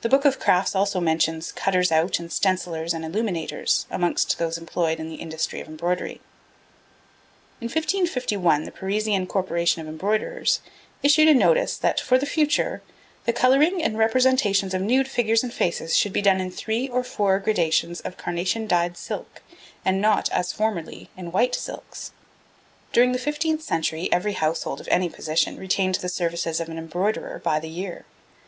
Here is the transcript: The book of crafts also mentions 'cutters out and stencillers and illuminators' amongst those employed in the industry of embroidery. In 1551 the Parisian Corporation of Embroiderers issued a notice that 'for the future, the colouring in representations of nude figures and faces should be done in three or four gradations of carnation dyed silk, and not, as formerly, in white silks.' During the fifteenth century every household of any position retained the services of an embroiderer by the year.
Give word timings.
The 0.00 0.08
book 0.08 0.24
of 0.24 0.40
crafts 0.40 0.74
also 0.74 0.98
mentions 0.98 1.52
'cutters 1.52 1.92
out 1.92 2.18
and 2.18 2.30
stencillers 2.32 2.92
and 2.92 3.04
illuminators' 3.04 3.86
amongst 3.92 4.38
those 4.40 4.58
employed 4.58 4.98
in 4.98 5.08
the 5.08 5.22
industry 5.22 5.60
of 5.60 5.68
embroidery. 5.68 6.20
In 7.60 7.66
1551 7.68 8.64
the 8.64 8.72
Parisian 8.72 9.28
Corporation 9.28 9.80
of 9.80 9.86
Embroiderers 9.86 10.62
issued 11.00 11.28
a 11.28 11.34
notice 11.34 11.76
that 11.76 12.00
'for 12.00 12.18
the 12.18 12.26
future, 12.26 12.82
the 13.24 13.32
colouring 13.32 13.78
in 13.78 13.96
representations 13.96 14.74
of 14.74 14.82
nude 14.82 15.06
figures 15.06 15.44
and 15.44 15.54
faces 15.54 15.96
should 15.96 16.12
be 16.12 16.20
done 16.22 16.40
in 16.40 16.50
three 16.50 16.88
or 16.88 17.04
four 17.04 17.38
gradations 17.38 18.00
of 18.00 18.16
carnation 18.16 18.66
dyed 18.66 18.96
silk, 18.96 19.42
and 19.84 20.00
not, 20.00 20.28
as 20.32 20.52
formerly, 20.52 21.08
in 21.16 21.30
white 21.30 21.54
silks.' 21.54 22.10
During 22.92 23.12
the 23.12 23.20
fifteenth 23.20 23.62
century 23.62 24.08
every 24.12 24.32
household 24.32 24.80
of 24.80 24.88
any 24.88 25.08
position 25.08 25.56
retained 25.56 25.94
the 25.94 26.08
services 26.08 26.58
of 26.58 26.68
an 26.68 26.78
embroiderer 26.78 27.38
by 27.44 27.60
the 27.60 27.68
year. 27.68 28.06